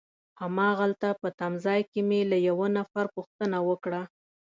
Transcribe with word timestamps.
هماغلته 0.41 1.09
په 1.21 1.27
تمځای 1.39 1.81
کي 1.91 2.01
مې 2.07 2.21
له 2.31 2.37
یوه 2.47 2.67
نفر 2.77 3.05
پوښتنه 3.15 3.57
وکړه. 3.69 4.01